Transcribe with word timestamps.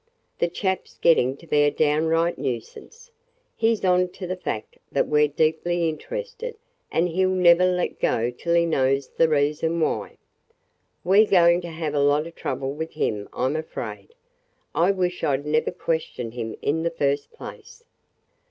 "The 0.39 0.47
chap 0.47 0.87
's 0.87 0.97
getting 0.97 1.37
to 1.37 1.45
be 1.45 1.57
a 1.61 1.69
downright 1.69 2.39
nuisance. 2.39 3.11
He 3.55 3.75
's 3.75 3.85
on 3.85 4.09
to 4.13 4.25
the 4.25 4.35
fact 4.35 4.79
that 4.91 5.07
we 5.07 5.23
're 5.23 5.27
deeply 5.27 5.87
interested 5.87 6.55
and 6.91 7.07
he 7.07 7.23
'll 7.23 7.29
never 7.29 7.65
let 7.67 7.99
go 7.99 8.31
till 8.31 8.55
he 8.55 8.65
knows 8.65 9.09
the 9.09 9.29
reason 9.29 9.79
why. 9.79 10.17
We 11.03 11.23
're 11.23 11.29
going 11.29 11.61
to 11.61 11.69
have 11.69 11.93
a 11.93 11.99
lot 12.01 12.25
of 12.25 12.33
trouble 12.33 12.73
with 12.73 12.93
him, 12.93 13.29
I 13.31 13.45
'm 13.45 13.55
afraid. 13.55 14.15
I 14.73 14.89
wish 14.89 15.23
I 15.23 15.37
'd 15.37 15.45
never 15.45 15.69
questioned 15.69 16.33
him 16.33 16.55
in 16.63 16.81
the 16.81 16.89
first 16.89 17.31
place. 17.31 17.83